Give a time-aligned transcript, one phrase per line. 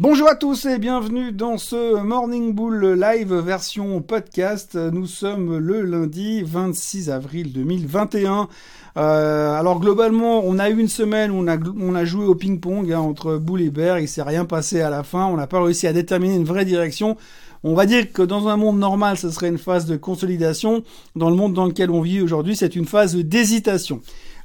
[0.00, 4.74] Bonjour à tous et bienvenue dans ce Morning Bull Live version podcast.
[4.74, 8.48] Nous sommes le lundi 26 avril 2021.
[8.96, 12.98] Euh, alors globalement, on a eu une semaine où on a, joué au ping-pong hein,
[12.98, 14.00] entre Bull et Bear.
[14.00, 15.26] Il s'est rien passé à la fin.
[15.26, 17.16] On n'a pas réussi à déterminer une vraie direction.
[17.62, 20.82] On va dire que dans un monde normal, ce serait une phase de consolidation.
[21.14, 24.00] Dans le monde dans lequel on vit aujourd'hui, c'est une phase d'hésitation.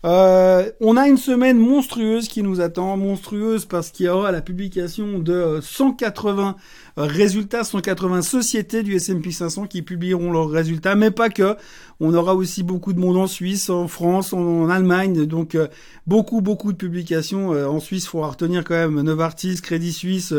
[0.05, 4.41] Euh, on a une semaine monstrueuse qui nous attend, monstrueuse parce qu'il y aura la
[4.41, 6.55] publication de 180
[6.97, 11.55] euh, résultats, 180 sociétés du S&P 500 qui publieront leurs résultats, mais pas que.
[11.99, 15.67] On aura aussi beaucoup de monde en Suisse, en France, en, Allemagne, donc euh,
[16.07, 17.49] beaucoup beaucoup de publications.
[17.49, 20.33] en Suisse, il faudra retenir quand même Novartis, Crédit Suisse,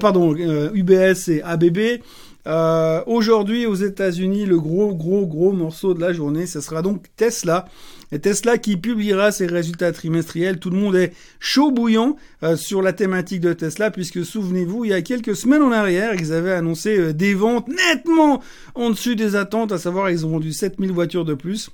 [0.00, 2.00] pardon, UBS et ABB.
[2.46, 7.04] Euh, Aujourd'hui, aux États-Unis, le gros, gros, gros morceau de la journée, ce sera donc
[7.16, 7.66] Tesla.
[8.12, 10.60] Et Tesla qui publiera ses résultats trimestriels.
[10.60, 14.90] Tout le monde est chaud bouillant euh, sur la thématique de Tesla, puisque souvenez-vous, il
[14.90, 18.42] y a quelques semaines en ils avaient annoncé euh, des ventes nettement
[18.74, 21.70] en dessus des attentes, à savoir ils ont vendu 7000 voitures de plus.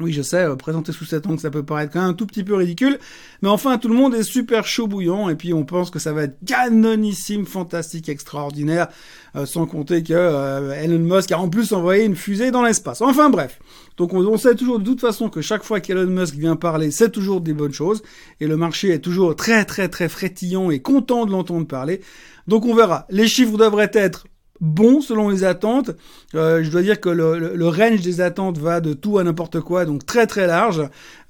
[0.00, 2.26] Oui, je sais, euh, présenter sous cet angle, ça peut paraître quand même un tout
[2.26, 2.98] petit peu ridicule,
[3.42, 6.12] mais enfin, tout le monde est super chaud bouillant, et puis on pense que ça
[6.12, 8.88] va être canonissime, fantastique, extraordinaire,
[9.36, 13.02] euh, sans compter que euh, Elon Musk a en plus envoyé une fusée dans l'espace.
[13.02, 13.60] Enfin bref,
[13.96, 17.10] donc on, sait toujours de toute façon que chaque fois qu'Elon Musk vient parler, c'est
[17.10, 18.02] toujours des bonnes choses,
[18.40, 22.00] et le marché est toujours très très très frétillant et content de l'entendre parler.
[22.48, 23.06] Donc on verra.
[23.10, 24.26] Les chiffres devraient être
[24.60, 25.90] bon selon les attentes.
[26.34, 29.84] Euh, je dois dire que le, range des attentes va de tout à n'importe quoi,
[29.84, 30.82] donc très très large.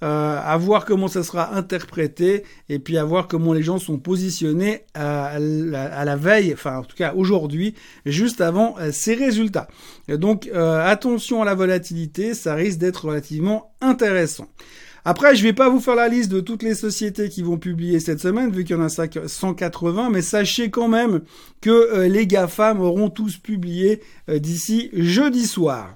[0.02, 3.98] Euh, à voir comment ça sera interprété et puis à voir comment les gens sont
[3.98, 9.68] positionnés à, la, veille, enfin en tout cas aujourd'hui, juste avant euh, ces résultats.
[10.08, 14.46] Donc attention à la volatilité, ça risque d'être relativement intéressant.
[15.06, 18.00] Après, je vais pas vous faire la liste de toutes les sociétés qui vont publier
[18.00, 21.20] cette semaine, vu qu'il y en a 180, mais sachez quand même
[21.60, 25.92] que euh, les GAFAM auront tous publié euh, d'ici jeudi soir.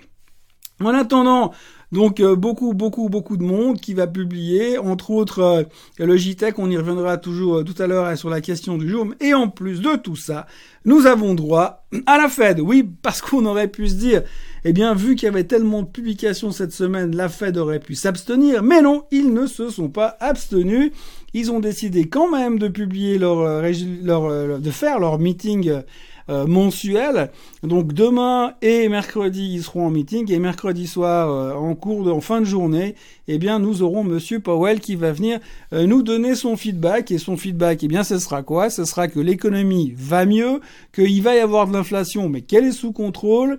[0.80, 1.54] En attendant,
[1.92, 5.66] donc euh, beaucoup, beaucoup, beaucoup de monde qui va publier, entre autres
[5.98, 9.06] le Logitech, on y reviendra toujours tout à l'heure sur la question du jour.
[9.20, 10.46] Et en plus de tout ça,
[10.84, 12.60] nous avons droit à la Fed.
[12.60, 14.22] Oui, parce qu'on aurait pu se dire,
[14.64, 17.94] eh bien, vu qu'il y avait tellement de publications cette semaine, la Fed aurait pu
[17.94, 18.62] s'abstenir.
[18.62, 20.92] Mais non, ils ne se sont pas abstenus.
[21.34, 23.70] Ils ont décidé quand même de publier leur, euh,
[24.02, 25.82] leur euh, de faire leur meeting
[26.30, 27.30] euh, mensuel.
[27.62, 32.10] Donc demain et mercredi, ils seront en meeting et mercredi soir, euh, en cours de,
[32.10, 32.94] en fin de journée,
[33.28, 35.40] eh bien, nous aurons Monsieur Powell qui va venir
[35.72, 37.10] euh, nous donner son feedback.
[37.10, 38.70] Et son feedback, eh bien, ce sera quoi?
[38.70, 40.60] Ce sera que l'économie va mieux,
[40.94, 43.58] qu'il va y avoir de l'inflation, mais qu'elle est sous contrôle,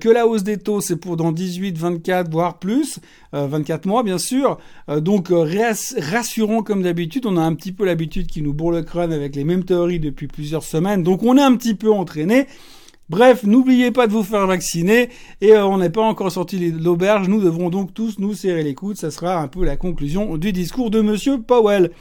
[0.00, 2.98] que la hausse des taux c'est pour dans 18, 24, voire plus,
[3.36, 4.58] 24 mois bien sûr.
[4.98, 9.12] donc rassurant comme d'habitude, on a un petit peu l'habitude qui nous bourre le crâne
[9.12, 12.04] avec les mêmes théories depuis plusieurs semaines, donc on est un petit peu en
[13.08, 15.10] Bref, n'oubliez pas de vous faire vacciner
[15.40, 17.28] et euh, on n'est pas encore sorti de l'auberge.
[17.28, 18.96] Nous devrons donc tous nous serrer les coudes.
[18.96, 21.92] Ça sera un peu la conclusion du discours de Monsieur Powell.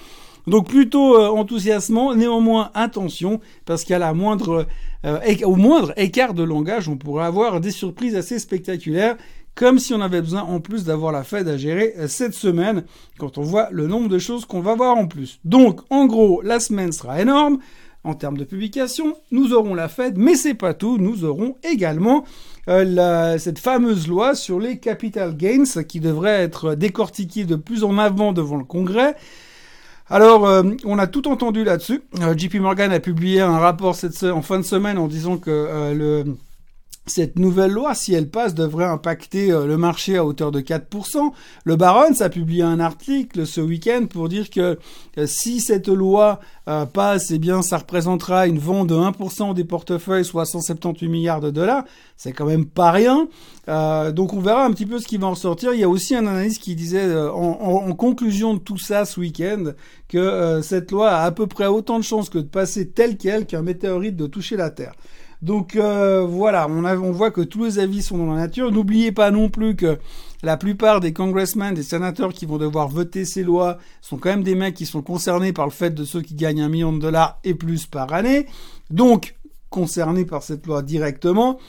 [0.47, 4.65] Donc plutôt euh, enthousiasmant, néanmoins attention, parce qu'à la moindre,
[5.05, 9.15] euh, au moindre écart de langage, on pourrait avoir des surprises assez spectaculaires,
[9.55, 12.83] comme si on avait besoin en plus d'avoir la Fed à gérer cette semaine,
[13.17, 15.39] quand on voit le nombre de choses qu'on va voir en plus.
[15.45, 17.59] Donc, en gros, la semaine sera énorme
[18.05, 19.17] en termes de publication.
[19.31, 20.97] Nous aurons la Fed, mais c'est pas tout.
[20.97, 22.23] Nous aurons également
[22.69, 27.97] euh, cette fameuse loi sur les capital gains qui devrait être décortiquée de plus en
[27.97, 29.15] avant devant le Congrès.
[30.07, 32.03] Alors, euh, on a tout entendu là-dessus.
[32.21, 36.25] Euh, JP Morgan a publié un rapport en fin de semaine en disant que le
[37.07, 41.31] cette nouvelle loi, si elle passe, devrait impacter euh, le marché à hauteur de 4%.
[41.63, 44.79] Le Barons a publié un article ce week-end pour dire que
[45.17, 49.65] euh, si cette loi euh, passe, eh bien, ça représentera une vente de 1% des
[49.65, 51.83] portefeuilles, soit 178 milliards de dollars.
[52.17, 53.27] C'est quand même pas rien.
[53.67, 55.73] donc on verra un petit peu ce qui va en ressortir.
[55.73, 59.73] Il y a aussi un analyste qui disait en, conclusion de tout ça ce week-end
[60.07, 63.45] que cette loi a à peu près autant de chances que de passer telle qu'elle
[63.45, 64.93] qu'un météorite de toucher la Terre.
[65.45, 68.71] Donc euh, voilà, on, voit que tous les avis sont dans la nature.
[68.71, 69.99] N'oubliez pas non plus que
[70.41, 74.41] la plupart des congressmen, des sénateurs qui vont devoir voter ces lois sont quand même
[74.41, 76.97] des mecs qui sont concernés par le fait de ceux qui gagnent un million de
[76.97, 78.47] dollars et plus par année.
[78.89, 79.35] Donc
[79.69, 81.59] concernés par cette loi directement.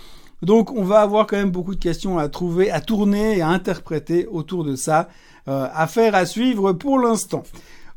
[0.41, 3.49] Donc on va avoir quand même beaucoup de questions à trouver, à tourner et à
[3.49, 5.11] interpréter autour de ça.
[5.49, 7.43] Euh, affaire à suivre pour l'instant.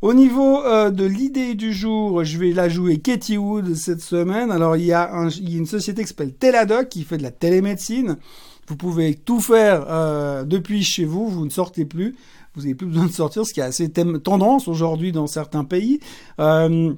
[0.01, 4.49] Au niveau euh, de l'idée du jour, je vais la jouer Katie Wood cette semaine.
[4.49, 5.11] Alors il y a,
[5.41, 8.17] une société qui s'appelle Teladoc qui fait de la télémédecine.
[8.69, 12.15] Vous pouvez tout faire euh, depuis chez vous, vous ne sortez plus.
[12.55, 15.99] Vous n'avez plus besoin de sortir, ce qui est assez tendance aujourd'hui dans certains pays.
[16.39, 16.93] Euh,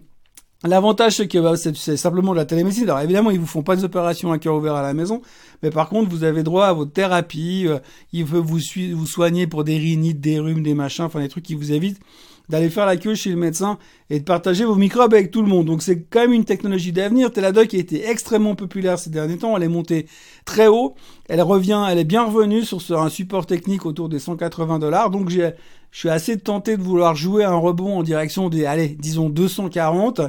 [0.64, 2.84] L'avantage, c'est que bah, c'est simplement de la télémédecine.
[2.84, 5.24] Alors évidemment, ils vous font pas des opérations à cœur ouvert à la maison,
[5.64, 7.66] mais par contre, vous avez droit à votre thérapie.
[7.68, 7.80] Euh,
[8.14, 8.60] ils peuvent vous,
[8.94, 12.00] vous soigner pour des rhinites, des rhumes, des machins, enfin des trucs qui vous évitent
[12.52, 15.48] d'aller faire la queue chez le médecin et de partager vos microbes avec tout le
[15.48, 15.66] monde.
[15.66, 17.32] Donc c'est quand même une technologie d'avenir.
[17.32, 19.56] Teladoc a été extrêmement populaire ces derniers temps.
[19.56, 20.06] Elle est montée
[20.44, 20.96] très haut.
[21.30, 25.10] Elle revient, elle est bien revenue sur un support technique autour des 180 dollars.
[25.10, 25.52] Donc j'ai
[25.92, 30.22] je suis assez tenté de vouloir jouer un rebond en direction des, allez, disons 240.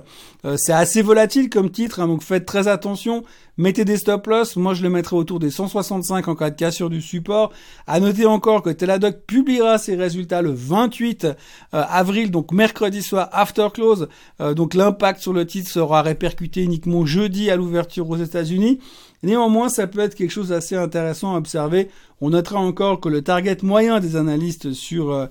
[0.45, 3.23] Euh, c'est assez volatile comme titre, hein, donc faites très attention.
[3.59, 4.57] Mettez des stop loss.
[4.57, 7.53] Moi, je le mettrai autour des 165 en cas de cassure du support.
[7.87, 11.35] À noter encore que Teladoc publiera ses résultats le 28 euh,
[11.71, 14.09] avril, donc mercredi soir after close.
[14.41, 18.81] Euh, donc l'impact sur le titre sera répercuté uniquement jeudi à l'ouverture aux États-Unis.
[19.23, 21.89] Néanmoins, ça peut être quelque chose d'assez intéressant à observer.
[22.21, 25.27] On notera encore que le target moyen des analystes sur euh,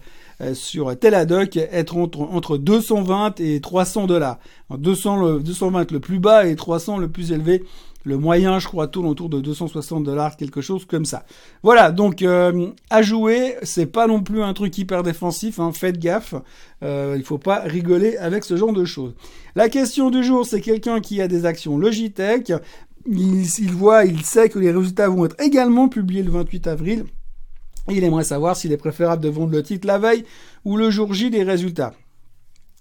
[0.54, 4.40] sur Teladoc être entre, entre 220 et 300 dollars.
[4.76, 7.64] 200 le, 220 le plus bas et 300 le plus élevé.
[8.04, 11.24] Le moyen, je crois, tourne autour de 260 dollars, quelque chose comme ça.
[11.62, 15.60] Voilà, donc euh, à jouer, c'est pas non plus un truc hyper défensif.
[15.60, 16.34] Hein, faites gaffe,
[16.84, 19.14] euh, il faut pas rigoler avec ce genre de choses.
[19.56, 22.52] La question du jour, c'est quelqu'un qui a des actions Logitech.
[23.06, 27.06] Il voit, il sait que les résultats vont être également publiés le 28 avril.
[27.90, 30.24] Il aimerait savoir s'il est préférable de vendre le titre la veille
[30.66, 31.94] ou le jour J des résultats.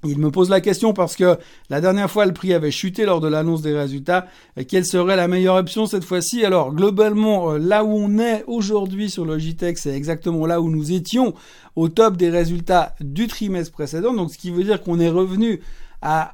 [0.02, 1.36] Il me pose la question parce que
[1.68, 4.26] la dernière fois le prix avait chuté lors de l'annonce des résultats.
[4.66, 6.42] Quelle serait la meilleure option cette fois-ci?
[6.42, 10.92] Alors globalement, euh, là où on est aujourd'hui sur Logitech, c'est exactement là où nous
[10.92, 11.34] étions
[11.76, 14.14] au top des résultats du trimestre précédent.
[14.14, 15.60] Donc ce qui veut dire qu'on est revenu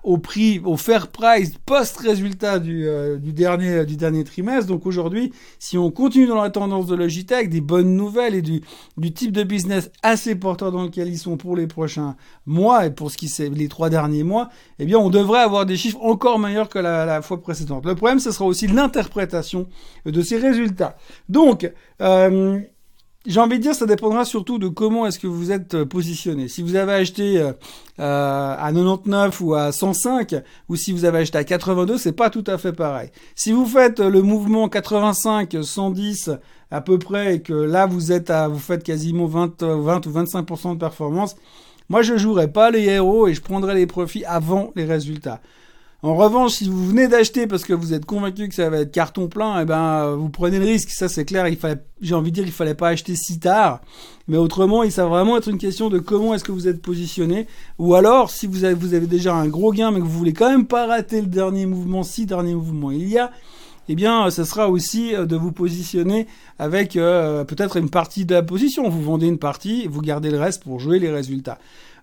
[0.05, 4.69] au prix, au fair price post-résultat du, euh, du, dernier, du dernier trimestre.
[4.69, 8.63] Donc aujourd'hui, si on continue dans la tendance de Logitech, des bonnes nouvelles et du,
[8.97, 12.17] du type de business assez porteur dans lequel ils sont pour les prochains
[12.47, 15.67] mois et pour ce qui c'est les trois derniers mois, eh bien on devrait avoir
[15.67, 17.85] des chiffres encore meilleurs que la, la fois précédente.
[17.87, 19.69] Le problème, ce sera aussi l'interprétation
[20.05, 20.97] de ces résultats.
[21.29, 21.71] Donc,
[22.01, 22.61] euh,
[23.27, 26.49] j'ai envie de dire, ça dépendra surtout de comment est-ce que vous êtes euh, positionné.
[26.49, 27.53] Si vous avez acheté euh,
[27.99, 30.35] euh à 99 ou à 105,
[30.69, 33.11] ou si vous avez acheté à 82, c'est pas tout à fait pareil.
[33.35, 36.31] Si vous faites le mouvement 85, 110
[36.71, 40.11] à peu près, et que là vous êtes à, vous faites quasiment 20, 20 ou
[40.11, 41.37] 25% de performance,
[41.89, 45.41] moi je jouerai pas les héros et je prendrai les profits avant les résultats.
[46.07, 48.93] En revanche, si vous venez d'acheter parce que vous êtes convaincu que ça va être
[48.93, 50.91] carton plein, eh ben vous prenez le risque.
[50.91, 51.47] Ça c'est clair.
[52.01, 53.81] J'ai envie de dire, il fallait pas acheter si tard.
[54.29, 56.81] Mais autrement, il ça va vraiment être une question de comment est-ce que vous êtes
[56.81, 57.49] positionné.
[57.81, 60.33] Ou alors, si vous avez, vous avez déjà un gros gain, mais que vous voulez
[60.33, 63.33] quand même pas rater le dernier mouvement, si dernier mouvement il y a,
[63.89, 66.27] eh bien, ce sera aussi euh, de vous positionner
[66.59, 68.89] avec euh, peut-être une partie de la position.
[68.89, 71.59] Vous vendez une partie, vous gardez le reste pour jouer les résultats.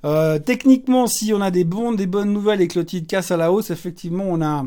[0.06, 3.32] Euh, techniquement, si on a des, bons, des bonnes nouvelles et que le titre casse
[3.32, 4.66] à la hausse, effectivement, on a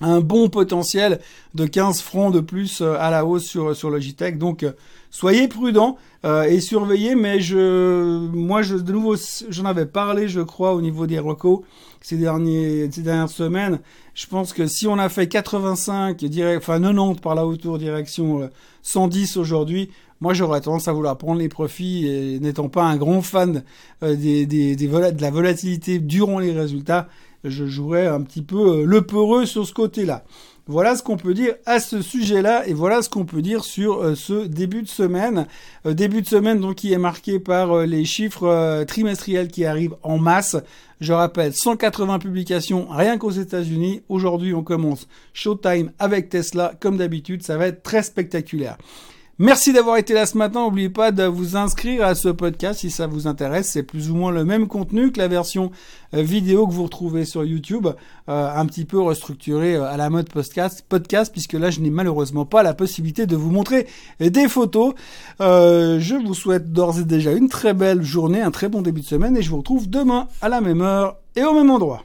[0.00, 1.20] un bon potentiel
[1.54, 4.38] de 15 francs de plus euh, à la hausse sur, sur Logitech.
[4.38, 4.72] Donc, euh,
[5.10, 5.96] soyez prudents
[6.48, 7.14] et surveillez.
[7.14, 9.14] Mais je, moi, je, de nouveau,
[9.48, 11.60] j'en avais parlé, je crois, au niveau des recos
[12.00, 13.78] ces, derniers, ces dernières semaines.
[14.14, 18.50] Je pense que si on a fait 85, direct, enfin 90 par là autour, direction
[18.82, 19.90] 110 aujourd'hui,
[20.20, 23.64] moi j'aurais tendance à vouloir prendre les profits et n'étant pas un grand fan
[24.02, 27.08] euh, des, des, des de la volatilité durant les résultats,
[27.50, 30.24] je jouerais un petit peu euh, le peureux sur ce côté-là.
[30.68, 34.02] Voilà ce qu'on peut dire à ce sujet-là et voilà ce qu'on peut dire sur
[34.02, 35.46] euh, ce début de semaine.
[35.84, 40.56] début de semaine donc qui est marqué par les chiffres trimestriels qui arrivent en masse.
[41.00, 44.02] Je rappelle 180 publications rien qu'aux États-Unis.
[44.08, 47.42] Aujourd'hui on commence Showtime avec Tesla comme d'habitude.
[47.42, 48.76] Ça va être très spectaculaire.
[49.38, 50.62] Merci d'avoir été là ce matin.
[50.62, 53.68] N'oubliez pas de vous inscrire à ce podcast si ça vous intéresse.
[53.68, 55.70] C'est plus ou moins le même contenu que la version
[56.14, 57.86] euh, vidéo que vous retrouvez sur YouTube,
[58.30, 61.90] euh, un petit peu restructuré euh, à la mode podcast, podcast puisque là je n'ai
[61.90, 63.86] malheureusement pas la possibilité de vous montrer
[64.20, 64.94] des photos.
[65.38, 69.06] je vous souhaite d'ores et déjà une très belle journée, un très bon début de
[69.06, 72.02] semaine et je vous retrouve demain à la même heure et au même endroit.